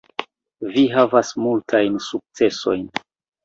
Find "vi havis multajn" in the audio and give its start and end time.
0.77-2.03